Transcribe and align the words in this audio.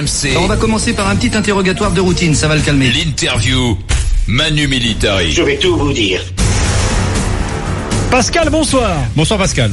RMC. 0.00 0.36
on 0.38 0.46
va 0.46 0.56
commencer 0.56 0.92
par 0.94 1.08
un 1.08 1.16
petit 1.16 1.36
interrogatoire 1.36 1.92
de 1.92 2.00
routine, 2.00 2.34
ça 2.34 2.48
va 2.48 2.56
le 2.56 2.62
calmer. 2.62 2.90
L'interview. 2.90 3.78
Manu 4.26 4.66
Militari. 4.66 5.32
Je 5.32 5.42
vais 5.42 5.58
tout 5.58 5.76
vous 5.76 5.92
dire. 5.92 6.22
Pascal, 8.10 8.48
bonsoir. 8.50 8.96
Bonsoir 9.14 9.38
Pascal. 9.38 9.70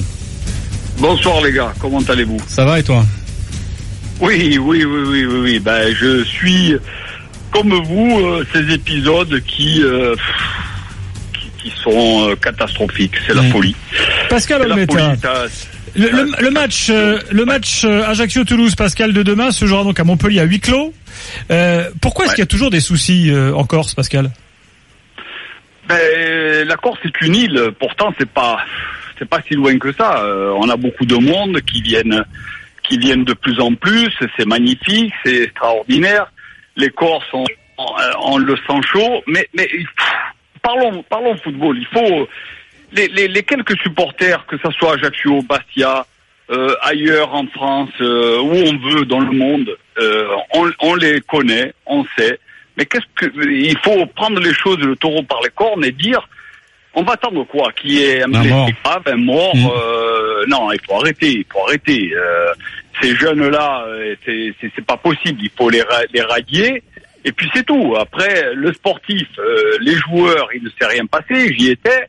Bonsoir 0.97 1.41
les 1.41 1.53
gars, 1.53 1.73
comment 1.79 2.01
allez-vous? 2.07 2.39
Ça 2.47 2.65
va 2.65 2.79
et 2.79 2.83
toi? 2.83 3.05
Oui, 4.19 4.57
oui, 4.57 4.83
oui, 4.83 4.85
oui, 4.85 5.25
oui, 5.25 5.39
oui. 5.43 5.59
Ben, 5.59 5.93
je 5.93 6.23
suis 6.23 6.75
comme 7.51 7.73
vous 7.85 8.19
euh, 8.19 8.45
ces 8.53 8.73
épisodes 8.73 9.41
qui 9.45 9.81
euh, 9.83 10.15
qui, 11.33 11.69
qui 11.69 11.73
sont 11.81 12.29
euh, 12.29 12.35
catastrophiques. 12.35 13.15
C'est 13.25 13.33
la 13.33 13.43
folie. 13.43 13.75
Pascal 14.29 14.63
Olmeta. 14.63 15.15
Le, 15.97 16.09
le- 16.09 16.31
le 16.43 16.51
match, 16.51 16.89
euh, 16.89 17.17
le 17.31 17.43
match 17.45 17.83
euh, 17.83 18.03
Ajaccio-Toulouse, 18.05 18.75
Pascal 18.75 19.13
de 19.13 19.23
demain 19.23 19.51
se 19.51 19.65
jouera 19.65 19.83
donc 19.83 19.99
à 19.99 20.03
Montpellier 20.03 20.39
à 20.41 20.43
huis 20.43 20.59
clos. 20.59 20.93
Euh, 21.51 21.89
pourquoi 22.01 22.25
est-ce 22.25 22.31
Ouais. 22.31 22.35
qu'il 22.35 22.41
y 22.43 22.47
a 22.47 22.47
toujours 22.47 22.69
des 22.69 22.79
soucis 22.81 23.31
en 23.55 23.63
Corse, 23.65 23.95
Pascal? 23.95 24.29
Ben, 25.87 26.67
la 26.67 26.75
Corse 26.75 26.99
est 27.05 27.21
une 27.21 27.35
île. 27.35 27.71
Pourtant, 27.79 28.13
c'est 28.19 28.29
pas 28.29 28.57
c'est 29.17 29.27
pas 29.27 29.39
si 29.47 29.55
loin 29.55 29.77
que 29.79 29.91
ça. 29.93 30.23
On 30.57 30.69
a 30.69 30.75
beaucoup 30.77 31.05
de 31.05 31.15
monde 31.15 31.59
qui 31.61 31.81
viennent 31.81 32.23
qui 32.87 32.97
viennent 32.97 33.23
de 33.23 33.33
plus 33.33 33.59
en 33.59 33.73
plus. 33.73 34.09
C'est 34.37 34.45
magnifique, 34.45 35.13
c'est 35.25 35.43
extraordinaire. 35.43 36.31
Les 36.75 36.89
Corses 36.89 37.25
ont, 37.33 37.45
ont, 37.77 37.95
ont 38.33 38.37
le 38.37 38.55
sang 38.67 38.81
chaud. 38.81 39.23
Mais 39.27 39.47
mais 39.55 39.65
pff, 39.67 40.13
parlons 40.61 41.03
parlons 41.09 41.35
football. 41.37 41.77
Il 41.79 41.87
faut 41.87 42.27
les, 42.91 43.07
les, 43.09 43.27
les 43.27 43.43
quelques 43.43 43.77
supporters, 43.81 44.45
que 44.45 44.57
ce 44.57 44.71
soit 44.71 44.93
Ajaccio, 44.93 45.41
Bastia, 45.43 46.05
euh, 46.49 46.73
ailleurs 46.81 47.33
en 47.33 47.45
France, 47.47 47.89
euh, 48.01 48.39
où 48.39 48.51
on 48.53 48.77
veut 48.89 49.05
dans 49.05 49.19
le 49.19 49.31
monde, 49.31 49.69
euh, 49.99 50.27
on, 50.53 50.71
on 50.79 50.95
les 50.95 51.19
connaît, 51.21 51.73
on 51.85 52.05
sait. 52.17 52.39
Mais 52.77 52.85
qu'est-ce 52.85 53.05
que 53.15 53.49
il 53.49 53.77
faut 53.79 54.05
prendre 54.05 54.39
les 54.39 54.53
choses 54.53 54.77
le 54.79 54.95
taureau 54.95 55.23
par 55.23 55.41
les 55.43 55.49
cornes 55.49 55.83
et 55.83 55.91
dire 55.91 56.27
on 56.93 57.03
va 57.03 57.13
attendre 57.13 57.43
quoi 57.45 57.71
Qui 57.73 58.03
est 58.03 58.23
un 58.23 58.33
Un 58.33 58.41
blessé 58.41 58.75
grave, 58.83 59.03
un 59.07 59.17
mort 59.17 59.55
Mm. 59.55 59.67
euh, 59.71 60.45
Non, 60.47 60.71
il 60.71 60.79
faut 60.87 60.95
arrêter, 60.95 61.31
il 61.31 61.45
faut 61.51 61.63
arrêter. 61.67 62.11
Euh, 62.15 62.53
ces 63.01 63.15
jeunes-là, 63.15 63.85
euh, 63.87 64.15
c'est 64.25 64.85
pas 64.85 64.97
possible. 64.97 65.39
Il 65.43 65.51
faut 65.55 65.69
les, 65.69 65.81
ra- 65.83 66.05
les 66.13 66.21
radier. 66.21 66.81
Et 67.25 67.31
puis 67.31 67.47
c'est 67.53 67.65
tout. 67.65 67.95
Après, 67.99 68.53
le 68.55 68.71
sportif, 68.73 69.27
euh, 69.37 69.77
les 69.81 69.93
joueurs, 69.95 70.47
il 70.55 70.63
ne 70.63 70.69
s'est 70.69 70.87
rien 70.87 71.05
passé. 71.05 71.53
J'y 71.55 71.69
étais. 71.71 72.07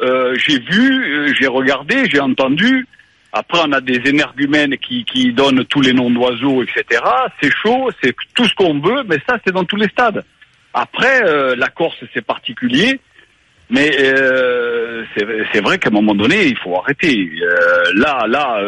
Euh, 0.00 0.34
j'ai 0.36 0.58
vu, 0.58 1.04
euh, 1.04 1.34
j'ai 1.38 1.46
regardé, 1.46 2.08
j'ai 2.10 2.20
entendu. 2.20 2.86
Après, 3.32 3.60
on 3.64 3.72
a 3.72 3.80
des 3.80 4.00
énergumènes 4.08 4.76
qui, 4.78 5.04
qui 5.04 5.32
donnent 5.32 5.64
tous 5.64 5.80
les 5.80 5.92
noms 5.92 6.10
d'oiseaux, 6.10 6.62
etc. 6.62 7.02
C'est 7.42 7.52
chaud, 7.52 7.90
c'est 8.02 8.14
tout 8.34 8.46
ce 8.46 8.54
qu'on 8.54 8.78
veut, 8.80 9.02
mais 9.08 9.16
ça, 9.28 9.38
c'est 9.44 9.52
dans 9.52 9.64
tous 9.64 9.76
les 9.76 9.88
stades. 9.88 10.24
Après, 10.72 11.22
euh, 11.24 11.54
la 11.56 11.68
Corse, 11.68 11.96
c'est 12.12 12.24
particulier, 12.24 13.00
mais 13.70 13.90
euh, 14.00 15.04
c'est 15.52 15.60
vrai 15.60 15.78
qu'à 15.78 15.88
un 15.88 15.92
moment 15.92 16.14
donné, 16.14 16.46
il 16.46 16.58
faut 16.58 16.76
arrêter. 16.76 17.30
Là, 17.94 18.26
là, 18.28 18.60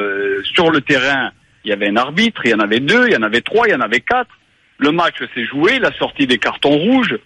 sur 0.54 0.70
le 0.70 0.80
terrain, 0.80 1.30
il 1.64 1.70
y 1.70 1.72
avait 1.72 1.88
un 1.88 1.96
arbitre, 1.96 2.42
il 2.44 2.52
y 2.52 2.54
en 2.54 2.60
avait 2.60 2.80
deux, 2.80 3.08
il 3.08 3.12
y 3.12 3.16
en 3.16 3.22
avait 3.22 3.40
trois, 3.40 3.66
il 3.68 3.72
y 3.72 3.74
en 3.74 3.80
avait 3.80 4.00
quatre. 4.00 4.30
Le 4.78 4.92
match 4.92 5.16
s'est 5.34 5.44
joué, 5.44 5.78
la 5.78 5.92
sortie 5.92 6.26
des 6.26 6.38
cartons 6.38 6.76
rouges. 6.76 7.16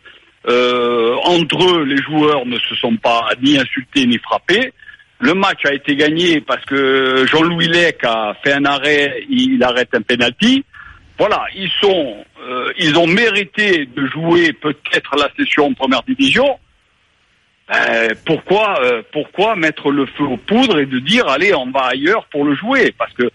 Euh, 0.49 1.17
entre 1.25 1.63
eux, 1.63 1.85
les 1.85 1.99
joueurs 1.99 2.47
ne 2.47 2.59
se 2.59 2.75
sont 2.77 2.97
pas 2.97 3.31
ni 3.43 3.59
insultés 3.59 4.07
ni 4.07 4.19
frappés. 4.19 4.73
Le 5.19 5.35
match 5.35 5.67
a 5.67 5.75
été 5.75 5.97
gagné 5.97 6.41
parce 6.41 6.65
que 6.65 7.27
Jean-Louis 7.27 7.69
Lec 7.69 7.99
a 8.05 8.35
fait 8.43 8.55
un 8.55 8.65
arrêt, 8.65 9.23
il 9.29 9.63
arrête 9.63 9.91
un 9.95 10.01
penalty. 10.01 10.65
Voilà, 11.19 11.45
ils 11.55 11.71
sont, 11.83 12.25
euh, 12.43 12.73
ils 12.79 12.97
ont 12.97 13.07
mérité 13.07 13.85
de 13.85 14.07
jouer 14.07 14.55
peut-être 14.55 15.17
la 15.17 15.29
session 15.37 15.67
en 15.67 15.75
première 15.75 16.03
division. 16.05 16.59
Euh, 17.75 18.09
pourquoi, 18.25 18.83
euh, 18.83 19.03
pourquoi 19.13 19.55
mettre 19.57 19.91
le 19.91 20.07
feu 20.07 20.25
aux 20.25 20.39
poudres 20.39 20.79
et 20.79 20.87
de 20.87 20.99
dire 20.99 21.29
allez, 21.29 21.55
on 21.55 21.71
va 21.71 21.89
ailleurs 21.93 22.25
pour 22.33 22.47
le 22.47 22.55
jouer? 22.55 22.95
Parce 22.97 23.13
que 23.13 23.31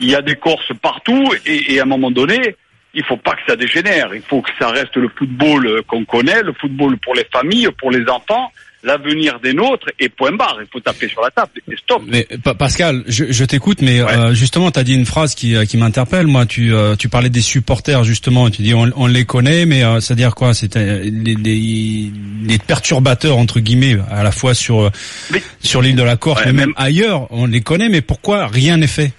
il 0.00 0.10
y 0.10 0.16
a 0.16 0.22
des 0.22 0.34
Corses 0.34 0.72
partout 0.82 1.32
et, 1.46 1.74
et 1.74 1.80
à 1.80 1.84
un 1.84 1.86
moment 1.86 2.10
donné, 2.10 2.56
il 2.94 3.04
faut 3.04 3.16
pas 3.16 3.32
que 3.32 3.40
ça 3.46 3.56
dégénère. 3.56 4.10
Il 4.14 4.22
faut 4.22 4.40
que 4.42 4.50
ça 4.58 4.68
reste 4.70 4.96
le 4.96 5.08
football 5.16 5.66
euh, 5.66 5.82
qu'on 5.86 6.04
connaît, 6.04 6.42
le 6.42 6.52
football 6.52 6.96
pour 6.98 7.14
les 7.14 7.26
familles, 7.32 7.68
pour 7.78 7.90
les 7.90 8.08
enfants, 8.08 8.50
l'avenir 8.82 9.40
des 9.40 9.52
nôtres 9.52 9.88
et 9.98 10.08
point 10.08 10.32
barre. 10.32 10.56
Il 10.60 10.66
faut 10.72 10.80
taper 10.80 11.08
sur 11.08 11.20
la 11.20 11.30
table 11.30 11.50
et 11.70 11.76
stop. 11.76 12.00
Mais 12.06 12.26
Pa- 12.42 12.54
Pascal, 12.54 13.02
je, 13.06 13.26
je 13.30 13.44
t'écoute, 13.44 13.82
mais 13.82 14.02
Ouais. 14.02 14.12
euh, 14.16 14.34
justement, 14.34 14.70
tu 14.70 14.78
as 14.78 14.84
dit 14.84 14.94
une 14.94 15.04
phrase 15.04 15.34
qui, 15.34 15.54
euh, 15.56 15.64
qui 15.64 15.76
m'interpelle. 15.76 16.26
Moi, 16.28 16.46
tu, 16.46 16.72
euh, 16.72 16.94
tu 16.96 17.08
parlais 17.08 17.28
des 17.28 17.40
supporters 17.42 18.04
justement. 18.04 18.48
Tu 18.50 18.62
dis 18.62 18.74
on, 18.74 18.90
on 18.96 19.06
les 19.06 19.24
connaît, 19.24 19.66
mais 19.66 19.82
euh, 19.84 20.00
c'est 20.00 20.12
à 20.14 20.16
dire 20.16 20.34
quoi 20.34 20.54
C'était 20.54 21.02
les, 21.04 21.34
les, 21.34 22.12
les 22.44 22.58
perturbateurs 22.58 23.36
entre 23.36 23.60
guillemets 23.60 23.98
à 24.10 24.22
la 24.22 24.30
fois 24.32 24.54
sur 24.54 24.90
Mais- 25.32 25.42
sur 25.60 25.82
l'île 25.82 25.96
de 25.96 26.02
la 26.04 26.16
Corse, 26.16 26.40
Ouais, 26.40 26.46
mais 26.46 26.52
même 26.52 26.66
même- 26.68 26.74
ailleurs. 26.76 27.26
On 27.30 27.46
les 27.46 27.60
connaît, 27.60 27.88
mais 27.88 28.00
pourquoi 28.00 28.46
rien 28.46 28.76
n'est 28.76 28.86
fait? 28.86 29.12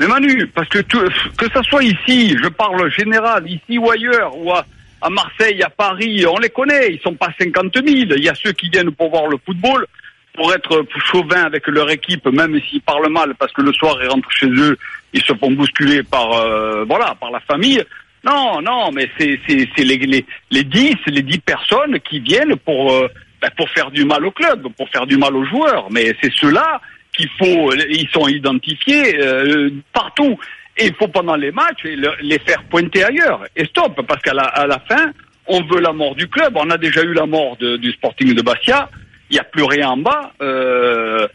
Mais 0.00 0.06
Manu, 0.08 0.46
parce 0.48 0.68
que 0.68 0.80
tout- 0.80 1.08
que 1.38 1.50
ça 1.52 1.62
soit 1.62 1.84
ici, 1.84 2.36
je 2.42 2.48
parle 2.48 2.90
général, 2.90 3.48
ici 3.48 3.78
ou 3.78 3.90
ailleurs, 3.90 4.36
ou 4.36 4.52
à, 4.52 4.64
Marseille, 5.10 5.62
à 5.62 5.70
Paris, 5.70 6.24
on 6.26 6.38
les 6.38 6.48
connaît, 6.50 6.88
ils 6.94 7.00
sont 7.00 7.14
pas 7.14 7.30
50 7.38 7.74
000. 7.74 7.86
Il 8.16 8.24
y 8.24 8.28
a 8.28 8.34
ceux 8.34 8.52
qui 8.52 8.68
viennent 8.68 8.90
pour 8.92 9.10
voir 9.10 9.26
le 9.26 9.36
football, 9.44 9.86
pour 10.34 10.52
être 10.54 10.84
chauvin 11.10 11.42
avec 11.44 11.66
leur 11.66 11.90
équipe, 11.90 12.24
même 12.26 12.58
s'ils 12.68 12.80
parlent 12.82 13.10
mal, 13.10 13.34
parce 13.38 13.52
que 13.52 13.62
le 13.62 13.72
soir 13.72 13.96
ils 14.02 14.08
rentrent 14.08 14.30
chez 14.30 14.46
eux, 14.48 14.76
ils 15.12 15.22
se 15.22 15.34
font 15.34 15.50
bousculer 15.50 16.02
par 16.04 16.32
euh, 16.32 16.84
voilà 16.84 17.14
par 17.20 17.30
la 17.30 17.40
famille. 17.40 17.82
Non, 18.24 18.60
non, 18.62 18.90
mais 18.92 19.10
c'est 19.18 19.38
c'est 19.46 19.68
c'est 19.76 19.84
les, 19.84 19.98
les 19.98 20.24
les 20.50 20.64
10, 20.64 20.94
les 21.08 21.22
10 21.22 21.38
personnes 21.40 21.98
qui 22.00 22.20
viennent 22.20 22.56
pour 22.56 22.92
euh, 22.92 23.08
ben, 23.40 23.50
pour 23.56 23.68
faire 23.70 23.90
du 23.90 24.04
mal 24.04 24.24
au 24.24 24.30
club, 24.30 24.68
pour 24.76 24.88
faire 24.88 25.06
du 25.06 25.16
mal 25.16 25.34
aux 25.36 25.44
joueurs. 25.44 25.88
Mais 25.90 26.14
c'est 26.22 26.32
ceux-là 26.32 26.80
qu'il 27.16 27.28
faut, 27.38 27.72
ils 27.74 28.08
sont 28.12 28.26
identifiés 28.28 29.18
euh, 29.20 29.70
partout. 29.92 30.38
Et 30.78 30.86
il 30.86 30.94
faut 30.94 31.08
pendant 31.08 31.36
les 31.36 31.50
matchs 31.52 31.84
le- 31.84 32.14
les 32.22 32.38
faire 32.38 32.62
pointer 32.64 33.04
ailleurs. 33.04 33.44
Et 33.56 33.64
stop, 33.66 34.00
parce 34.06 34.22
qu'à 34.22 34.32
la, 34.32 34.44
à 34.44 34.66
la 34.66 34.78
fin, 34.80 35.12
on 35.46 35.60
veut 35.64 35.80
la 35.80 35.92
mort 35.92 36.14
du 36.14 36.28
club. 36.28 36.54
On 36.56 36.70
a 36.70 36.78
déjà 36.78 37.02
eu 37.02 37.12
la 37.12 37.26
mort 37.26 37.56
de- 37.58 37.76
du 37.76 37.92
Sporting 37.92 38.34
de 38.34 38.40
Bastia. 38.42 38.88
Il 39.30 39.34
n'y 39.34 39.38
a 39.40 39.44
plus 39.44 39.64
rien 39.64 39.90
en 39.90 39.96
bas. 39.98 40.32
Euh, 40.40 41.26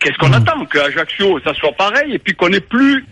Qu'est-ce 0.00 0.18
qu'on 0.18 0.32
attend 0.32 0.64
Que 0.66 0.78
Ajaccio, 0.78 1.40
ça 1.40 1.54
soit 1.54 1.72
pareil, 1.72 2.12
et 2.14 2.18
puis 2.18 2.34
qu'on 2.34 2.48
n'ait 2.50 2.60
plus 2.60 3.04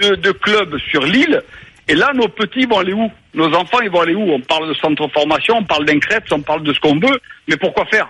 de, 0.00 0.14
de 0.14 0.30
clubs 0.30 0.78
sur 0.90 1.02
l'île. 1.02 1.42
Et 1.88 1.94
là, 1.94 2.12
nos 2.14 2.28
petits 2.28 2.66
vont 2.66 2.78
aller 2.78 2.92
où? 2.92 3.10
Nos 3.34 3.52
enfants, 3.54 3.80
ils 3.82 3.90
vont 3.90 4.00
aller 4.00 4.14
où? 4.14 4.30
On 4.30 4.40
parle 4.40 4.68
de 4.68 4.74
centre 4.74 5.06
de 5.06 5.12
formation, 5.12 5.56
on 5.58 5.64
parle 5.64 5.84
d'incrètes, 5.84 6.24
on 6.32 6.40
parle 6.42 6.62
de 6.62 6.72
ce 6.72 6.80
qu'on 6.80 6.98
veut. 6.98 7.18
Mais 7.48 7.56
pourquoi 7.56 7.86
faire? 7.86 8.08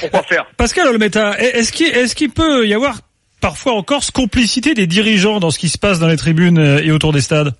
Pourquoi 0.00 0.22
faire 0.22 0.46
Pascal 0.56 0.88
Olmeta, 0.88 1.38
est-ce 1.38 1.72
qu'il 1.72 1.88
est-ce 1.88 2.14
qu'il 2.14 2.30
peut 2.30 2.66
y 2.66 2.74
avoir 2.74 2.96
parfois 3.40 3.74
en 3.74 3.82
Corse 3.82 4.10
complicité 4.10 4.74
des 4.74 4.86
dirigeants 4.86 5.40
dans 5.40 5.50
ce 5.50 5.58
qui 5.58 5.68
se 5.68 5.78
passe 5.78 5.98
dans 5.98 6.08
les 6.08 6.16
tribunes 6.16 6.58
euh, 6.58 6.82
et 6.82 6.90
autour 6.90 7.12
des 7.12 7.20
stades? 7.20 7.54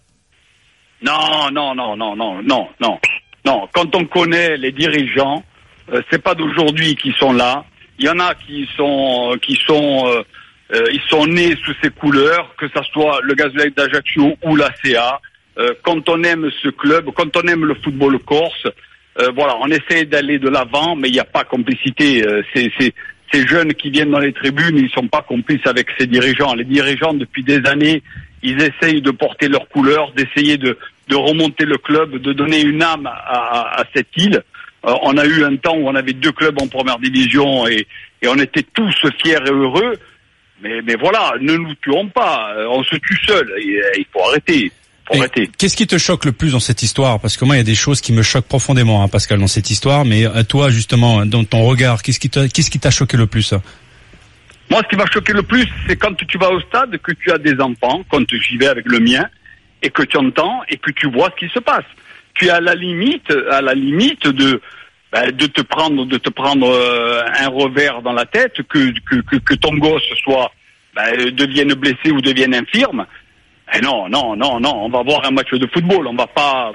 Non, 1.03 1.51
non, 1.53 1.75
non, 1.75 1.97
non, 1.97 2.17
non, 2.17 2.43
non, 2.43 2.69
non, 2.81 2.99
non. 3.45 3.69
Quand 3.73 3.95
on 3.95 4.07
connaît 4.07 4.57
les 4.57 4.73
dirigeants, 4.73 5.45
euh, 5.93 6.03
c'est 6.11 6.23
pas 6.23 6.35
d'aujourd'hui 6.35 6.97
qui 6.97 7.13
sont 7.19 7.33
là. 7.33 7.65
Il 7.99 8.07
y 8.07 8.09
en 8.09 8.19
a 8.19 8.35
qui 8.35 8.69
sont, 8.77 9.33
euh, 9.33 9.37
qui 9.37 9.57
sont, 9.67 10.07
euh, 10.07 10.23
euh, 10.75 10.87
ils 10.93 11.03
sont 11.09 11.27
nés 11.27 11.55
sous 11.65 11.75
ces 11.83 11.91
couleurs, 11.91 12.55
que 12.57 12.69
ça 12.71 12.83
soit 12.93 13.21
le 13.23 13.35
Gazelle 13.35 13.73
d'Ajaccio 13.77 14.37
ou 14.43 14.57
la 14.57 14.71
CA. 14.83 15.21
Euh, 15.59 15.75
quand 15.83 16.09
on 16.09 16.23
aime 16.25 16.51
ce 16.63 16.69
club, 16.69 17.11
quand 17.15 17.37
on 17.37 17.43
aime 17.43 17.65
le 17.65 17.75
football 17.77 18.19
corse, 18.21 18.67
euh, 19.19 19.31
voilà, 19.35 19.57
on 19.61 19.69
essaie 19.69 20.05
d'aller 20.05 20.39
de 20.39 20.49
l'avant, 20.49 20.95
mais 20.97 21.09
il 21.09 21.13
n'y 21.13 21.21
a 21.21 21.25
pas 21.25 21.45
complicité. 21.45 22.27
Euh, 22.27 22.43
c'est, 22.55 22.71
ces 23.33 23.47
jeunes 23.47 23.75
qui 23.75 23.91
viennent 23.91 24.11
dans 24.11 24.21
les 24.21 24.33
tribunes, 24.33 24.77
ils 24.77 24.91
sont 24.91 25.09
pas 25.09 25.23
complices 25.23 25.67
avec 25.67 25.89
ces 25.99 26.07
dirigeants. 26.07 26.55
Les 26.55 26.65
dirigeants, 26.65 27.13
depuis 27.13 27.43
des 27.43 27.61
années, 27.67 28.03
ils 28.43 28.59
essayent 28.63 29.03
de 29.03 29.11
porter 29.11 29.49
leurs 29.49 29.69
couleurs, 29.69 30.13
d'essayer 30.13 30.57
de, 30.59 30.77
remonter 31.13 31.65
le 31.65 31.79
club, 31.79 32.19
de 32.19 32.33
donner 32.33 32.61
une 32.61 32.83
âme 32.83 33.07
à, 33.07 33.85
cette 33.95 34.09
île. 34.17 34.43
Euh, 34.85 34.95
on 35.03 35.17
a 35.17 35.25
eu 35.25 35.45
un 35.45 35.57
temps 35.57 35.77
où 35.77 35.89
on 35.89 35.95
avait 35.95 36.13
deux 36.13 36.33
clubs 36.33 36.61
en 36.61 36.69
première 36.69 36.99
division 36.99 37.67
et, 37.67 37.87
on 38.29 38.39
était 38.39 38.65
tous 38.75 38.93
fiers 39.23 39.39
et 39.47 39.51
heureux. 39.51 39.95
Mais, 40.61 40.81
mais 40.83 40.95
voilà, 40.99 41.35
ne 41.41 41.57
nous 41.57 41.75
tuons 41.77 42.09
pas. 42.09 42.55
Euh, 42.57 42.67
On 42.69 42.83
se 42.83 42.97
tue 42.97 43.19
seul. 43.25 43.53
Il 43.59 44.07
faut 44.13 44.23
arrêter. 44.29 44.73
Qu'est-ce 45.59 45.77
qui 45.77 45.87
te 45.87 45.99
choque 45.99 46.25
le 46.25 46.33
plus 46.33 46.53
dans 46.53 46.61
cette 46.61 46.83
histoire? 46.83 47.21
Parce 47.21 47.37
que 47.37 47.45
moi, 47.45 47.55
il 47.55 47.59
y 47.59 47.61
a 47.61 47.65
des 47.65 47.75
choses 47.75 48.01
qui 48.01 48.13
me 48.13 48.23
choquent 48.23 48.49
profondément, 48.49 49.03
hein, 49.03 49.09
Pascal, 49.09 49.39
dans 49.39 49.47
cette 49.47 49.71
histoire. 49.71 50.05
Mais 50.05 50.27
euh, 50.27 50.43
toi, 50.43 50.71
justement, 50.71 51.25
dans 51.25 51.45
ton 51.45 51.63
regard, 51.65 52.03
qu'est-ce 52.03 52.19
qui 52.19 52.31
t'a 52.31 52.49
qu'est-ce 52.49 52.71
qui 52.71 52.81
t'a 52.81 52.91
choqué 52.91 53.17
le 53.17 53.27
plus? 53.27 53.55
Moi, 54.69 54.81
ce 54.83 54.89
qui 54.89 54.97
m'a 54.97 55.07
choqué 55.07 55.33
le 55.33 55.43
plus, 55.43 55.67
c'est 55.87 55.97
quand 55.97 56.15
tu 56.17 56.39
vas 56.39 56.51
au 56.51 56.61
stade, 56.61 56.97
que 56.99 57.13
tu 57.13 57.31
as 57.31 57.39
des 57.39 57.61
enfants, 57.61 58.03
quand 58.11 58.25
j'y 58.29 58.57
vais 58.57 58.67
avec 58.67 58.87
le 58.87 58.99
mien, 58.99 59.25
et 59.83 59.91
que 59.91 60.03
tu 60.03 60.17
entends 60.17 60.63
et 60.69 60.77
que 60.77 60.91
tu 60.91 61.09
vois 61.11 61.31
ce 61.37 61.47
qui 61.47 61.53
se 61.53 61.61
passe. 61.61 61.85
Tu 62.35 62.47
es 62.47 62.51
à 62.51 62.61
la 62.61 62.75
limite, 62.75 63.33
à 63.51 63.63
la 63.63 63.75
limite 63.75 64.27
de 64.27 64.61
ben, 65.13 65.31
de 65.31 65.47
te 65.47 65.63
prendre, 65.63 66.05
de 66.05 66.19
te 66.19 66.31
prendre 66.31 66.69
euh, 66.69 67.23
un 67.39 67.49
revers 67.49 68.03
dans 68.03 68.13
la 68.13 68.27
tête, 68.27 68.61
que 68.69 68.93
que, 69.09 69.21
que, 69.21 69.37
que 69.37 69.55
ton 69.55 69.75
gosse 69.77 70.03
soit 70.25 70.53
ben, 70.97 71.31
devienne 71.31 71.75
blessé 71.75 72.11
ou 72.11 72.21
devienne 72.21 72.55
infirme. 72.55 73.07
Eh 73.77 73.81
non, 73.83 74.09
non, 74.09 74.35
non, 74.37 74.59
non, 74.59 74.85
on 74.85 74.89
va 74.89 75.03
voir 75.03 75.25
un 75.27 75.31
match 75.33 75.51
de 75.51 75.67
football. 75.67 76.07
On 76.07 76.15
va 76.15 76.27
pas 76.27 76.73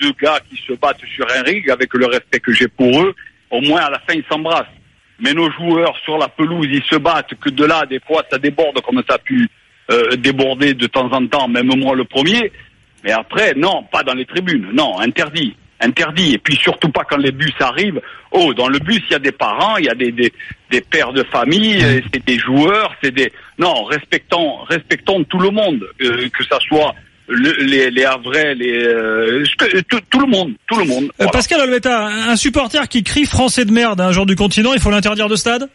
deux 0.00 0.12
gars 0.20 0.40
qui 0.48 0.56
se 0.66 0.72
battent 0.72 1.04
sur 1.14 1.26
un 1.30 1.42
ring 1.42 1.68
avec 1.70 1.92
le 1.94 2.06
respect 2.06 2.40
que 2.40 2.52
j'ai 2.52 2.68
pour 2.68 3.02
eux. 3.02 3.14
Au 3.50 3.60
moins 3.60 3.82
à 3.82 3.90
la 3.90 3.98
fin 4.00 4.14
ils 4.14 4.24
s'embrassent. 4.30 4.66
Mais 5.20 5.32
nos 5.34 5.50
joueurs 5.52 5.94
sur 6.04 6.16
la 6.18 6.28
pelouse, 6.28 6.66
ils 6.70 6.82
se 6.84 6.96
battent 6.96 7.34
que 7.34 7.50
de 7.50 7.64
là, 7.64 7.84
des 7.86 8.00
fois 8.00 8.24
ça 8.30 8.38
déborde 8.38 8.80
comme 8.80 9.02
ça 9.08 9.16
a 9.16 9.18
pu 9.18 9.48
euh, 9.90 10.16
déborder 10.16 10.74
de 10.74 10.86
temps 10.86 11.10
en 11.12 11.26
temps, 11.26 11.46
même 11.46 11.70
moi 11.76 11.94
le 11.94 12.04
premier. 12.04 12.50
Mais 13.04 13.12
après, 13.12 13.54
non, 13.54 13.84
pas 13.84 14.02
dans 14.02 14.14
les 14.14 14.26
tribunes, 14.26 14.70
non, 14.72 14.98
interdit, 14.98 15.54
interdit. 15.80 16.34
Et 16.34 16.38
puis 16.38 16.56
surtout 16.56 16.90
pas 16.90 17.04
quand 17.08 17.18
les 17.18 17.32
bus 17.32 17.54
arrivent. 17.60 18.00
Oh, 18.32 18.54
dans 18.54 18.68
le 18.68 18.78
bus, 18.78 19.02
il 19.08 19.12
y 19.12 19.16
a 19.16 19.18
des 19.18 19.32
parents, 19.32 19.76
il 19.76 19.86
y 19.86 19.90
a 19.90 19.94
des, 19.94 20.12
des, 20.12 20.32
des 20.70 20.80
pères 20.80 21.12
de 21.12 21.22
famille, 21.24 21.80
c'est 22.12 22.24
des 22.24 22.38
joueurs, 22.38 22.94
c'est 23.02 23.12
des... 23.12 23.30
Non, 23.60 23.84
respectons, 23.84 24.56
respectons 24.64 25.22
tout 25.24 25.38
le 25.38 25.50
monde, 25.50 25.86
euh, 26.00 26.28
que 26.30 26.44
ça 26.44 26.58
soit 26.66 26.94
le- 27.28 27.52
les, 27.64 27.90
les 27.90 28.04
Havrais, 28.04 28.54
les... 28.54 28.72
euh, 28.84 29.44
que- 29.58 29.80
tout, 29.82 30.00
tout 30.10 30.18
le 30.20 30.26
monde, 30.26 30.54
tout 30.66 30.78
le 30.78 30.84
monde. 30.86 31.04
Euh, 31.04 31.10
Voilà. 31.18 31.32
Pascal 31.32 31.60
Olveta, 31.60 32.06
un 32.06 32.36
supporter 32.36 32.88
qui 32.88 33.02
crie 33.04 33.26
français 33.26 33.64
de 33.64 33.70
merde 33.70 34.00
à 34.00 34.06
un 34.08 34.12
joueur 34.12 34.26
du 34.26 34.34
continent, 34.34 34.72
il 34.74 34.80
faut 34.80 34.90
l'interdire 34.90 35.28
de 35.28 35.36
stade? 35.36 35.68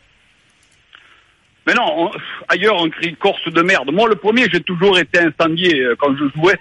Mais 1.68 1.74
non, 1.74 1.86
on- 1.96 2.12
ailleurs 2.48 2.76
on 2.78 2.90
crie 2.90 3.16
Corse 3.16 3.48
de 3.52 3.62
merde. 3.62 3.90
Moi, 3.92 4.08
le 4.10 4.16
premier, 4.16 4.48
j'ai 4.52 4.62
toujours 4.62 4.98
été 5.00 5.20
incendié 5.20 5.80
euh, 5.82 5.96
quand 5.98 6.16
je 6.18 6.26
jouais. 6.36 6.58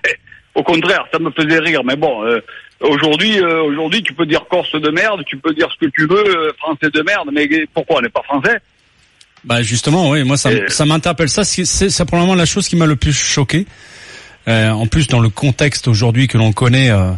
Au 0.54 0.62
contraire, 0.62 1.04
ça 1.12 1.18
me 1.18 1.30
faisait 1.30 1.58
rire. 1.58 1.82
Mais 1.84 1.96
bon, 1.96 2.24
euh, 2.24 2.40
aujourd'hui, 2.80 3.38
euh, 3.40 3.62
aujourd'hui, 3.62 4.02
tu 4.02 4.14
peux 4.14 4.24
dire 4.26 4.44
Corse 4.48 4.72
de 4.72 4.90
merde, 4.90 5.22
tu 5.26 5.36
peux 5.36 5.52
dire 5.52 5.68
ce 5.72 5.86
que 5.86 5.90
tu 5.90 6.06
veux, 6.06 6.24
euh, 6.38 6.52
français 6.58 6.90
de 6.90 7.02
merde. 7.02 7.28
Mais 7.32 7.48
pourquoi 7.74 7.98
on 7.98 8.00
n'est 8.02 8.08
pas 8.08 8.22
français? 8.22 8.58
Bah 9.44 9.62
justement, 9.62 10.10
oui, 10.10 10.24
moi 10.24 10.36
ça, 10.36 10.50
ça 10.68 10.86
m'interpelle. 10.86 11.28
Ça, 11.28 11.44
c'est 11.44 12.04
probablement 12.04 12.34
la 12.34 12.46
chose 12.46 12.68
qui 12.68 12.76
m'a 12.76 12.86
le 12.86 12.96
plus 12.96 13.12
choqué. 13.12 13.66
Euh, 14.46 14.70
en 14.70 14.86
plus, 14.86 15.08
dans 15.08 15.20
le 15.20 15.30
contexte 15.30 15.88
aujourd'hui 15.88 16.28
que 16.28 16.36
l'on 16.36 16.52
connaît 16.52 16.90
euh, 16.90 17.12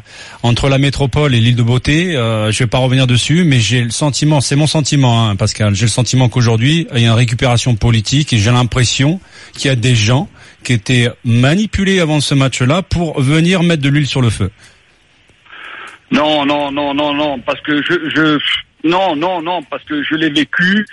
entre 0.45 0.69
la 0.69 0.79
métropole 0.79 1.35
et 1.35 1.41
l'île 1.41 1.57
de 1.57 1.63
Beauté, 1.63 2.15
euh, 2.15 2.53
je 2.53 2.59
vais 2.61 2.69
pas 2.69 2.79
revenir 2.79 3.09
dessus, 3.09 3.43
mais 3.45 3.59
j'ai 3.59 3.83
le 3.83 3.91
sentiment, 3.91 4.41
c'est 4.41 4.55
mon 4.55 4.69
sentiment, 4.69 5.29
hein, 5.29 5.35
Pascal. 5.35 5.75
J'ai 5.75 5.87
le 5.87 5.91
sentiment 5.91 6.29
qu'aujourd'hui 6.29 6.87
il 6.95 7.01
y 7.01 7.05
a 7.05 7.09
une 7.09 7.15
récupération 7.15 7.75
politique 7.75 8.33
et 8.33 8.39
j'ai 8.39 8.53
l'impression 8.53 9.21
qu'il 9.55 9.69
y 9.69 9.73
a 9.73 9.77
des 9.77 9.97
gens 9.97 10.29
qui 10.63 10.73
étaient 10.73 11.11
manipulés 11.25 11.99
avant 11.99 12.21
ce 12.21 12.35
match-là 12.35 12.83
pour 12.83 13.21
venir 13.21 13.65
mettre 13.65 13.83
de 13.83 13.89
l'huile 13.89 14.07
sur 14.07 14.21
le 14.21 14.31
feu. 14.31 14.51
Non, 16.13 16.47
non, 16.47 16.71
non, 16.71 16.95
non, 16.95 17.13
non, 17.13 17.41
parce 17.41 17.61
que 17.63 17.83
je, 17.83 18.09
je 18.15 18.39
non, 18.89 19.17
non, 19.17 19.43
non, 19.43 19.63
parce 19.65 19.83
que 19.83 20.01
je 20.05 20.15
l'ai 20.15 20.31
vécu. 20.31 20.87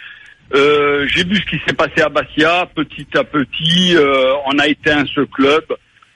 Euh, 0.53 1.07
j'ai 1.07 1.23
vu 1.23 1.37
ce 1.37 1.45
qui 1.45 1.59
s'est 1.65 1.73
passé 1.73 2.01
à 2.01 2.09
Bastia, 2.09 2.67
petit 2.75 3.07
à 3.15 3.23
petit. 3.23 3.95
euh, 3.95 4.33
on 4.45 4.59
a 4.59 4.67
éteint 4.67 5.03
ce 5.13 5.21
club. 5.21 5.65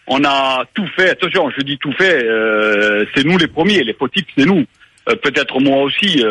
On 0.08 0.24
a 0.24 0.64
tout 0.74 0.88
fait. 0.96 1.10
Attention, 1.12 1.50
je 1.58 1.64
dis 1.64 1.78
tout 1.78 1.94
fait. 1.94 2.24
euh, 2.24 3.06
c'est 3.16 3.26
nous 3.26 3.38
les 3.38 3.48
premiers, 3.48 3.84
les 3.84 3.94
fautifs, 3.94 4.28
c'est 4.38 4.46
nous. 4.46 4.66
Peut-être 5.06 5.60
moi 5.60 5.84
aussi. 5.84 6.24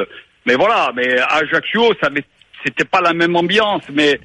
mais 0.45 0.55
voilà. 0.55 0.93
Mais 0.95 1.19
à 1.19 1.37
Ajaccio, 1.37 1.93
ça, 2.01 2.11
c'était 2.65 2.85
pas 2.85 3.01
la 3.01 3.15
même 3.15 3.35
ambiance. 3.37 3.83
Mais 3.93 4.21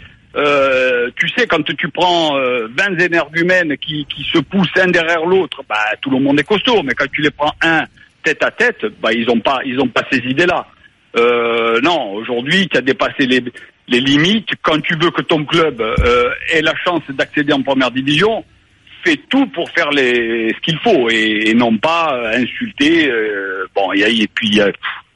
tu 1.16 1.30
sais, 1.30 1.48
quand 1.48 1.64
tu 1.64 1.90
prends 1.90 2.38
euh, 2.38 2.68
20 2.78 3.00
énergumènes 3.00 3.78
qui, 3.78 4.06
se 4.32 4.40
poussent 4.40 4.68
un 4.78 4.88
derrière 4.88 5.26
l'autre, 5.26 5.64
bah 5.68 5.76
tout 6.02 6.10
le 6.10 6.20
monde 6.20 6.40
est 6.40 6.44
costaud. 6.44 6.84
Mais 6.84 6.94
quand 6.94 7.10
tu 7.12 7.22
les 7.22 7.32
prends 7.32 7.54
un 7.62 7.84
tête 8.24 8.44
à 8.44 8.52
tête, 8.52 8.86
bah 9.02 9.12
ils 9.14 9.30
ont 9.30 9.40
pas, 9.40 9.60
ils 9.66 9.78
pas 9.90 10.04
ces 10.12 10.20
idées-là. 10.20 10.68
Euh, 11.18 11.80
non, 11.82 12.14
aujourd'hui, 12.14 12.68
tu 12.70 12.78
as 12.78 12.82
dépassé 12.82 13.26
les, 13.26 13.44
les 13.88 14.00
limites. 14.00 14.50
Quand 14.62 14.80
tu 14.82 14.96
veux 14.98 15.12
que 15.12 15.22
ton 15.22 15.44
club 15.46 15.82
euh, 15.82 16.30
ait 16.54 16.62
la 16.62 16.74
chance 16.86 17.02
d'accéder 17.10 17.54
en 17.54 17.62
première 17.62 17.92
division, 17.92 18.44
fais 19.04 19.20
tout 19.30 19.48
pour 19.48 19.70
faire 19.72 19.90
les, 19.92 20.54
ce 20.56 20.60
qu'il 20.62 20.78
faut 20.80 21.10
et, 21.10 21.50
et 21.50 21.54
non 21.54 21.78
pas 21.78 22.14
euh, 22.14 22.38
insulter. 22.42 23.10
euh, 23.10 23.66
bon, 23.76 23.92
il 23.94 24.02
y 24.02 24.04
a, 24.04 24.10
et 24.10 24.28
puis 24.34 24.60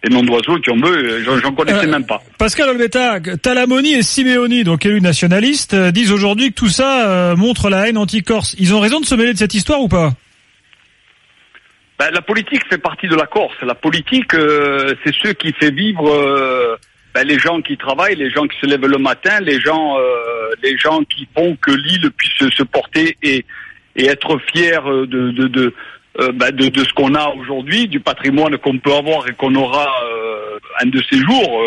les 0.03 0.13
noms 0.13 0.23
d'oiseaux, 0.23 0.59
tu 0.59 0.71
en 0.71 0.77
veux, 0.77 1.23
j'en, 1.23 1.51
connaissais 1.53 1.85
Euh, 1.87 1.91
même 1.91 2.05
pas. 2.05 2.21
Pascal 2.37 2.69
Olveta, 2.69 3.19
Talamoni 3.41 3.93
et 3.93 4.03
Simeoni, 4.03 4.63
donc 4.63 4.85
élus 4.85 5.01
nationalistes, 5.01 5.73
euh, 5.73 5.91
disent 5.91 6.11
aujourd'hui 6.11 6.49
que 6.49 6.55
tout 6.55 6.69
ça 6.69 7.07
euh, 7.07 7.35
montre 7.35 7.69
la 7.69 7.87
haine 7.87 7.97
anti-corse. 7.97 8.55
Ils 8.59 8.73
ont 8.75 8.79
raison 8.79 8.99
de 8.99 9.05
se 9.05 9.15
mêler 9.15 9.33
de 9.33 9.37
cette 9.37 9.53
histoire 9.53 9.81
ou 9.81 9.87
pas? 9.87 10.13
Ben, 11.97 12.11
la 12.11 12.21
politique 12.21 12.67
fait 12.69 12.77
partie 12.77 13.07
de 13.07 13.15
la 13.15 13.25
Corse. 13.25 13.55
La 13.61 13.75
politique, 13.75 14.33
euh, 14.33 14.93
c'est 15.03 15.15
ceux 15.15 15.33
qui 15.33 15.53
fait 15.53 15.71
vivre 15.71 16.09
euh, 16.11 16.75
ben, 17.13 17.25
les 17.25 17.39
gens 17.39 17.61
qui 17.61 17.77
travaillent, 17.77 18.15
les 18.15 18.29
gens 18.29 18.47
qui 18.47 18.57
se 18.59 18.65
lèvent 18.65 18.85
le 18.85 18.97
matin, 18.97 19.39
les 19.39 19.61
gens, 19.61 19.97
euh, 19.97 20.49
les 20.61 20.77
gens 20.77 21.03
qui 21.03 21.25
font 21.33 21.55
que 21.55 21.71
l'île 21.71 22.11
puisse 22.11 22.49
se 22.53 22.63
porter 22.63 23.17
et, 23.23 23.45
et 23.95 24.05
être 24.07 24.37
fier 24.53 24.83
de 24.83 25.05
de 25.05 25.47
de, 25.47 25.73
euh, 26.19 26.31
ben, 26.33 26.51
de, 26.51 26.67
de 26.67 26.83
ce 26.83 26.93
qu'on 26.93 27.15
a 27.15 27.29
aujourd'hui, 27.29 27.87
du 27.87 28.01
patrimoine 28.01 28.57
qu'on 28.57 28.77
peut 28.77 28.93
avoir 28.93 29.29
et 29.29 29.33
qu'on 29.33 29.55
aura 29.55 29.87
euh, 30.03 30.59
un 30.81 30.87
de 30.87 31.01
ces 31.09 31.17
jours. 31.17 31.63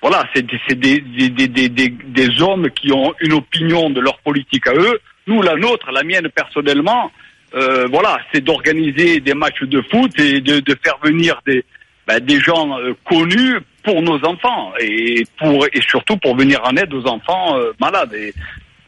voilà, 0.00 0.24
c'est 0.32 0.46
des, 0.46 1.00
des, 1.00 1.48
des, 1.48 1.68
des 1.68 2.42
hommes 2.42 2.70
qui 2.70 2.92
ont 2.92 3.12
une 3.20 3.32
opinion 3.32 3.90
de 3.90 4.00
leur 4.00 4.18
politique 4.18 4.68
à 4.68 4.74
eux. 4.74 5.00
Nous, 5.26 5.42
la 5.42 5.56
nôtre, 5.56 5.90
la 5.90 6.04
mienne 6.04 6.28
personnellement, 6.28 7.10
euh, 7.56 7.86
voilà, 7.90 8.18
c'est 8.32 8.42
d'organiser 8.42 9.20
des 9.20 9.34
matchs 9.34 9.62
de 9.62 9.80
foot 9.90 10.18
et 10.18 10.40
de, 10.40 10.60
de 10.60 10.76
faire 10.84 10.98
venir 11.02 11.40
des, 11.46 11.64
ben, 12.06 12.20
des 12.20 12.38
gens 12.38 12.78
euh, 12.78 12.92
connus 13.04 13.58
pour 13.82 14.02
nos 14.02 14.22
enfants 14.24 14.72
et 14.80 15.24
pour 15.38 15.66
et 15.66 15.80
surtout 15.80 16.16
pour 16.18 16.36
venir 16.36 16.60
en 16.64 16.76
aide 16.76 16.92
aux 16.92 17.06
enfants 17.06 17.56
euh, 17.58 17.72
malades. 17.80 18.12
Et 18.14 18.34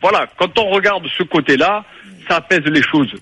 voilà, 0.03 0.27
quand 0.37 0.59
on 0.59 0.71
regarde 0.71 1.07
ce 1.17 1.23
côté-là, 1.23 1.85
ça 2.29 2.37
apaise 2.37 2.65
les 2.65 2.83
choses. 2.83 3.13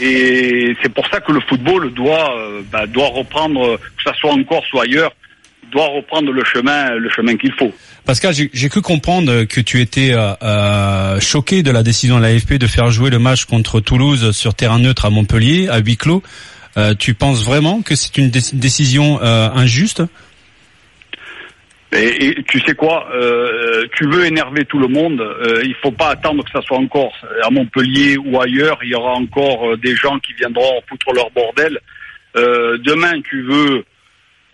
Et 0.00 0.74
c'est 0.82 0.92
pour 0.92 1.06
ça 1.08 1.20
que 1.20 1.32
le 1.32 1.40
football 1.40 1.92
doit 1.94 2.36
euh, 2.36 2.62
ben, 2.70 2.86
doit 2.86 3.08
reprendre, 3.08 3.76
que 3.78 4.02
ça 4.02 4.12
soit 4.14 4.32
en 4.32 4.42
Corse 4.44 4.70
ou 4.72 4.80
ailleurs, 4.80 5.12
doit 5.70 5.88
reprendre 5.88 6.32
le 6.32 6.44
chemin 6.44 6.90
le 6.94 7.08
chemin 7.10 7.36
qu'il 7.36 7.52
faut. 7.58 7.72
Pascal, 8.04 8.34
j'ai 8.34 8.68
cru 8.68 8.82
comprendre 8.82 9.44
que 9.44 9.60
tu 9.60 9.80
étais 9.80 10.12
euh, 10.12 10.32
euh, 10.42 11.20
choqué 11.20 11.62
de 11.62 11.70
la 11.70 11.82
décision 11.82 12.18
de 12.18 12.22
l'AFP 12.22 12.54
de 12.54 12.66
faire 12.66 12.90
jouer 12.90 13.10
le 13.10 13.18
match 13.18 13.44
contre 13.44 13.80
Toulouse 13.80 14.32
sur 14.32 14.54
terrain 14.54 14.78
neutre 14.80 15.04
à 15.04 15.10
Montpellier, 15.10 15.68
à 15.68 15.78
huis 15.78 15.96
clos. 15.96 16.22
Euh, 16.76 16.94
tu 16.98 17.14
penses 17.14 17.44
vraiment 17.44 17.82
que 17.82 17.94
c'est 17.94 18.16
une 18.18 18.30
dé- 18.30 18.40
décision 18.54 19.20
euh, 19.22 19.50
injuste? 19.54 20.02
Et, 21.94 22.28
et 22.28 22.42
tu 22.44 22.58
sais 22.60 22.74
quoi, 22.74 23.06
euh, 23.14 23.84
tu 23.94 24.08
veux 24.08 24.24
énerver 24.24 24.64
tout 24.64 24.78
le 24.78 24.88
monde, 24.88 25.20
euh, 25.20 25.60
il 25.62 25.74
faut 25.82 25.90
pas 25.90 26.08
attendre 26.08 26.42
que 26.42 26.50
ça 26.50 26.62
soit 26.62 26.78
en 26.78 26.86
Corse, 26.86 27.14
à 27.44 27.50
Montpellier 27.50 28.16
ou 28.16 28.40
ailleurs, 28.40 28.78
il 28.82 28.90
y 28.90 28.94
aura 28.94 29.12
encore 29.12 29.72
euh, 29.72 29.76
des 29.76 29.94
gens 29.94 30.18
qui 30.18 30.32
viendront 30.32 30.80
foutre 30.88 31.12
leur 31.14 31.30
bordel. 31.32 31.78
Euh, 32.34 32.78
demain, 32.78 33.20
tu 33.28 33.42
veux, 33.42 33.84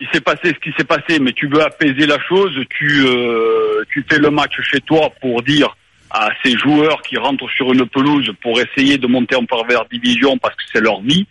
il 0.01 0.07
s'est 0.13 0.21
passé 0.21 0.47
ce 0.49 0.59
qui 0.59 0.71
s'est 0.77 0.85
passé, 0.85 1.19
mais 1.19 1.33
tu 1.33 1.47
veux 1.47 1.61
apaiser 1.61 2.05
la 2.05 2.19
chose, 2.27 2.57
tu 2.69 3.03
euh, 3.05 3.83
tu 3.91 4.05
fais 4.09 4.19
le 4.19 4.29
match 4.29 4.53
chez 4.61 4.79
toi 4.81 5.09
pour 5.21 5.41
dire 5.41 5.75
à 6.11 6.29
ces 6.43 6.57
joueurs 6.57 7.01
qui 7.01 7.17
rentrent 7.17 7.49
sur 7.51 7.71
une 7.73 7.85
pelouse 7.85 8.31
pour 8.41 8.59
essayer 8.59 8.97
de 8.97 9.07
monter 9.07 9.35
en 9.35 9.45
première 9.45 9.85
division 9.85 10.37
parce 10.37 10.55
que 10.55 10.63
c'est 10.73 10.81
leur 10.81 11.01
vie, 11.01 11.27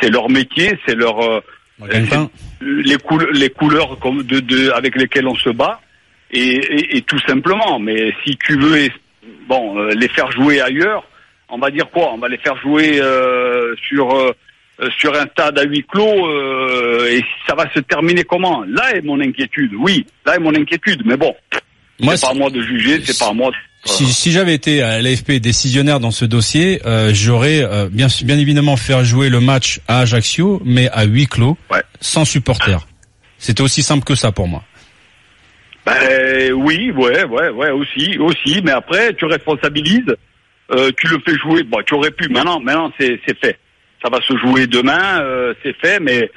c'est 0.00 0.10
leur 0.10 0.28
métier, 0.30 0.78
c'est 0.86 0.94
leur 0.94 1.20
euh, 1.20 1.40
les, 2.60 2.96
coul- 2.96 3.30
les 3.32 3.50
couleurs 3.50 3.96
de, 3.98 4.40
de, 4.40 4.70
avec 4.70 4.96
lesquelles 4.96 5.28
on 5.28 5.36
se 5.36 5.50
bat 5.50 5.80
et, 6.30 6.40
et, 6.40 6.96
et 6.96 7.02
tout 7.02 7.20
simplement. 7.20 7.78
Mais 7.78 8.14
si 8.24 8.36
tu 8.38 8.58
veux 8.58 8.88
bon 9.46 9.78
euh, 9.78 9.90
les 9.94 10.08
faire 10.08 10.32
jouer 10.32 10.60
ailleurs, 10.60 11.04
on 11.48 11.58
va 11.58 11.70
dire 11.70 11.88
quoi? 11.90 12.12
On 12.14 12.18
va 12.18 12.28
les 12.28 12.38
faire 12.38 12.56
jouer 12.62 12.98
euh, 13.00 13.76
sur 13.86 14.10
euh, 14.16 14.32
sur 14.98 15.14
un 15.14 15.26
stade 15.28 15.58
à 15.58 15.64
huis 15.64 15.84
clos 15.88 16.26
euh, 16.28 17.10
et 17.10 17.24
ça 17.46 17.54
va 17.54 17.64
se 17.72 17.80
terminer 17.80 18.24
comment? 18.24 18.62
Là 18.68 18.94
est 18.94 19.02
mon 19.02 19.20
inquiétude. 19.20 19.72
Oui, 19.78 20.06
là 20.26 20.36
est 20.36 20.40
mon 20.40 20.54
inquiétude. 20.54 21.02
Mais 21.04 21.16
bon, 21.16 21.34
c'est 21.98 22.20
pas 22.20 22.30
à 22.30 22.34
moi 22.34 22.50
de 22.50 22.60
juger, 22.62 23.00
c'est 23.04 23.18
pas 23.18 23.30
à 23.30 23.32
moi. 23.32 23.50
De... 23.50 23.56
Si, 23.88 24.04
si 24.06 24.32
j'avais 24.32 24.52
été 24.54 24.82
à 24.82 25.00
l'AFP 25.00 25.32
décisionnaire 25.40 26.00
dans 26.00 26.10
ce 26.10 26.24
dossier, 26.24 26.80
euh, 26.86 27.12
j'aurais 27.14 27.62
euh, 27.62 27.88
bien, 27.90 28.08
bien 28.24 28.38
évidemment 28.38 28.76
fait 28.76 29.04
jouer 29.04 29.28
le 29.30 29.40
match 29.40 29.80
à 29.86 30.00
Ajaccio, 30.00 30.60
mais 30.64 30.88
à 30.90 31.04
huis 31.04 31.26
clos, 31.26 31.56
Ouais. 31.70 31.82
sans 32.00 32.24
supporters. 32.24 32.86
C'était 33.38 33.62
aussi 33.62 33.82
simple 33.82 34.04
que 34.04 34.14
ça 34.14 34.32
pour 34.32 34.48
moi. 34.48 34.64
Ben 35.84 36.52
oui, 36.52 36.90
ouais, 36.90 37.24
ouais, 37.24 37.48
ouais, 37.50 37.70
aussi, 37.70 38.18
aussi. 38.18 38.60
Mais 38.64 38.72
après, 38.72 39.14
tu 39.14 39.24
responsabilises, 39.24 40.12
euh, 40.72 40.90
tu 40.98 41.06
le 41.06 41.18
fais 41.24 41.36
jouer. 41.38 41.62
Bon, 41.62 41.78
tu 41.86 41.94
aurais 41.94 42.10
pu. 42.10 42.28
Maintenant, 42.28 42.58
maintenant, 42.60 42.90
c'est 42.98 43.20
fait. 43.40 43.56
Ça 44.06 44.10
va 44.16 44.22
se 44.22 44.36
jouer 44.36 44.68
demain, 44.68 45.20
euh, 45.20 45.52
c'est 45.64 45.74
fait. 45.78 45.98
Mais 45.98 46.30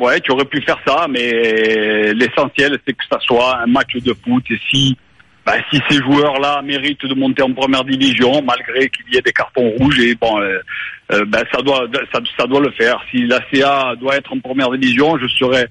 ouais, 0.00 0.18
tu 0.18 0.32
aurais 0.32 0.44
pu 0.44 0.60
faire 0.62 0.78
ça. 0.84 1.06
Mais 1.08 2.12
l'essentiel, 2.14 2.76
c'est 2.84 2.94
que 2.94 3.04
ça 3.08 3.20
soit 3.20 3.60
un 3.60 3.66
match 3.66 3.94
de 3.94 4.12
foot. 4.12 4.42
Et 4.50 4.58
si, 4.68 4.96
ben, 5.46 5.62
si 5.70 5.80
ces 5.88 5.98
joueurs-là 5.98 6.62
méritent 6.62 7.06
de 7.06 7.14
monter 7.14 7.44
en 7.44 7.52
première 7.52 7.84
division, 7.84 8.42
malgré 8.42 8.88
qu'il 8.88 9.14
y 9.14 9.18
ait 9.18 9.22
des 9.22 9.32
cartons 9.32 9.70
rouges, 9.78 10.00
et 10.00 10.16
bon, 10.16 10.40
euh, 10.40 10.58
euh, 11.12 11.24
ben 11.26 11.44
ça 11.52 11.62
doit, 11.62 11.86
ça, 12.12 12.46
doit 12.48 12.60
le 12.60 12.72
faire. 12.72 13.00
Si 13.12 13.24
la 13.24 13.38
CA 13.52 13.94
doit 13.94 14.16
être 14.16 14.32
en 14.32 14.40
première 14.40 14.70
division, 14.72 15.16
je 15.16 15.28
serais 15.28 15.68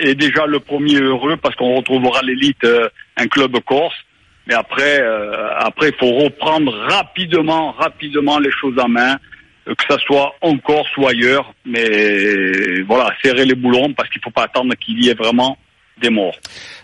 est 0.00 0.14
déjà 0.14 0.46
le 0.46 0.60
premier 0.60 1.00
heureux 1.00 1.36
parce 1.36 1.54
qu'on 1.56 1.76
retrouvera 1.76 2.20
l'élite, 2.22 2.66
un 3.16 3.26
club 3.26 3.56
corse. 3.64 3.94
Mais 4.46 4.54
après, 4.54 5.00
après, 5.56 5.90
il 5.90 5.94
faut 5.94 6.14
reprendre 6.14 6.72
rapidement, 6.88 7.70
rapidement 7.72 8.40
les 8.40 8.50
choses 8.50 8.76
en 8.80 8.88
main, 8.88 9.18
que 9.76 9.84
ça 9.88 9.98
soit 10.06 10.34
en 10.40 10.56
Corse 10.58 10.88
ou 10.96 11.06
ailleurs. 11.06 11.52
Mais 11.66 12.80
voilà, 12.86 13.12
serrer 13.22 13.44
les 13.44 13.54
boulons 13.54 13.92
parce 13.94 14.08
qu'il 14.10 14.20
faut 14.22 14.30
pas 14.30 14.44
attendre 14.44 14.74
qu'il 14.76 15.02
y 15.04 15.08
ait 15.10 15.14
vraiment 15.14 15.58
des 16.00 16.10
morts. 16.10 16.36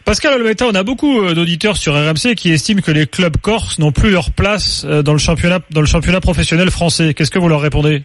Pascal 0.04 0.34
Olmeta, 0.34 0.66
on 0.66 0.74
a 0.74 0.82
beaucoup 0.82 1.22
euh, 1.22 1.34
d'auditeurs 1.34 1.76
sur 1.76 1.94
RMC 1.94 2.34
qui 2.36 2.50
estiment 2.52 2.80
que 2.82 2.90
les 2.90 3.06
clubs 3.06 3.36
corses 3.36 3.78
n'ont 3.78 3.92
plus 3.92 4.10
leur 4.10 4.32
place 4.32 4.84
euh, 4.84 5.02
dans 5.02 5.12
le 5.12 5.18
championnat, 5.18 5.60
dans 5.70 5.80
le 5.80 5.86
championnat 5.86 6.20
professionnel 6.20 6.70
français. 6.70 7.14
Qu'est-ce 7.14 7.30
que 7.30 7.38
vous 7.38 7.48
leur 7.48 7.60
répondez? 7.60 8.02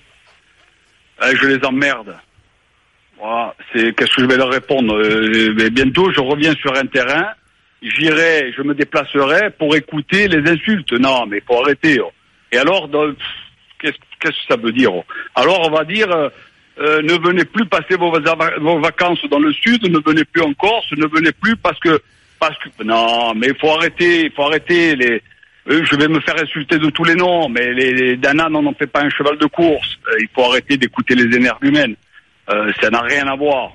Euh, 1.24 1.34
je 1.42 1.48
les 1.48 1.66
emmerde. 1.66 2.16
Voilà, 3.20 3.54
c'est 3.74 3.94
qu'est-ce 3.96 4.16
que 4.16 4.22
je 4.22 4.28
vais 4.28 4.38
leur 4.38 4.50
répondre? 4.50 4.96
Euh, 4.96 5.70
Bientôt, 5.72 6.12
je 6.16 6.22
reviens 6.22 6.54
sur 6.56 6.74
un 6.78 6.86
terrain, 6.86 7.26
j'irai, 7.82 8.54
je 8.56 8.62
me 8.62 8.74
déplacerai 8.74 9.50
pour 9.58 9.76
écouter 9.76 10.28
les 10.28 10.50
insultes. 10.50 10.94
Non, 10.94 11.26
mais 11.26 11.42
faut 11.46 11.60
arrêter. 11.62 12.00
oh. 12.00 12.12
Et 12.52 12.58
alors, 12.58 12.88
dans- 12.88 13.12
qu'est-ce 13.80 13.98
que 14.20 14.36
ça 14.48 14.56
veut 14.58 14.72
dire 14.72 14.92
Alors, 15.36 15.68
on 15.68 15.72
va 15.72 15.84
dire, 15.84 16.10
euh, 16.12 16.30
euh, 16.80 17.02
ne 17.02 17.14
venez 17.26 17.46
plus 17.46 17.66
passer 17.66 17.96
vos, 17.98 18.12
vos 18.60 18.80
vacances 18.80 19.24
dans 19.30 19.40
le 19.40 19.52
sud, 19.54 19.84
ne 19.90 20.00
venez 20.06 20.24
plus 20.26 20.42
en 20.42 20.54
Corse, 20.54 20.92
ne 20.94 21.08
venez 21.08 21.32
plus 21.32 21.56
parce 21.58 21.80
que, 21.80 22.00
parce 22.40 22.58
que, 22.60 22.84
non, 22.84 23.34
mais 23.36 23.48
il 23.48 23.56
faut 23.56 23.72
arrêter, 23.72 24.26
il 24.26 24.32
faut 24.32 24.44
arrêter 24.44 24.96
les. 24.96 25.22
euh, 25.70 25.84
je 25.84 25.96
vais 25.98 26.08
me 26.08 26.20
faire 26.22 26.42
insulter 26.42 26.78
de 26.78 26.90
tous 26.90 27.04
les 27.04 27.16
noms, 27.16 27.50
mais 27.50 27.74
les, 27.74 27.94
les 27.94 28.18
d'un 28.18 28.40
âne, 28.40 28.56
on 28.56 28.62
n'en 28.62 28.74
fait 28.74 28.88
pas 28.88 29.02
un 29.02 29.10
cheval 29.10 29.38
de 29.38 29.46
course. 29.48 29.98
Euh, 30.08 30.18
il 30.22 30.28
faut 30.34 30.44
arrêter 30.44 30.78
d'écouter 30.78 31.16
les 31.16 31.36
énergumènes. 31.36 31.96
Euh, 32.50 32.72
ça 32.82 32.90
n'a 32.90 33.02
rien 33.02 33.28
à 33.28 33.36
voir. 33.36 33.74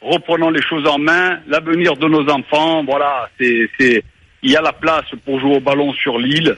Reprenons 0.00 0.50
les 0.50 0.62
choses 0.62 0.86
en 0.88 0.98
main. 0.98 1.38
L'avenir 1.48 1.96
de 1.96 2.06
nos 2.08 2.28
enfants, 2.30 2.82
voilà, 2.84 3.28
c'est, 3.38 3.68
il 4.42 4.50
y 4.50 4.56
a 4.56 4.62
la 4.62 4.72
place 4.72 5.04
pour 5.24 5.38
jouer 5.40 5.56
au 5.56 5.60
ballon 5.60 5.92
sur 5.92 6.18
l'île, 6.18 6.56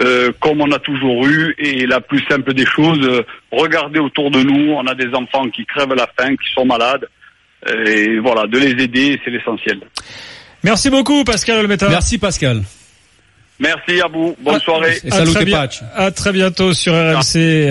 euh, 0.00 0.32
comme 0.40 0.60
on 0.60 0.70
a 0.72 0.78
toujours 0.78 1.26
eu. 1.26 1.54
Et 1.58 1.86
la 1.86 2.00
plus 2.00 2.22
simple 2.28 2.54
des 2.54 2.66
choses, 2.66 3.00
euh, 3.02 3.22
regardez 3.50 3.98
autour 4.00 4.30
de 4.30 4.42
nous, 4.42 4.72
on 4.72 4.86
a 4.86 4.94
des 4.94 5.08
enfants 5.14 5.48
qui 5.50 5.64
crèvent 5.66 5.94
la 5.94 6.08
faim, 6.18 6.30
qui 6.36 6.52
sont 6.54 6.64
malades. 6.64 7.06
Euh, 7.68 7.84
Et 7.86 8.18
voilà, 8.18 8.46
de 8.46 8.58
les 8.58 8.70
aider, 8.82 9.20
c'est 9.24 9.30
l'essentiel. 9.30 9.80
Merci 10.64 10.90
beaucoup 10.90 11.24
Pascal 11.24 11.58
Olmeta. 11.58 11.88
Merci 11.88 12.18
Pascal. 12.18 12.62
Merci 13.60 14.00
à 14.00 14.08
vous. 14.08 14.34
Bonne 14.40 14.56
Ah, 14.56 14.64
soirée. 14.64 14.96
Et 15.04 15.08
À 15.12 15.16
salut 15.18 15.32
très, 15.32 15.44
bien- 15.44 15.68
à 15.94 16.10
très 16.10 16.32
bientôt 16.32 16.72
sur 16.72 16.92
RMC. 16.94 17.70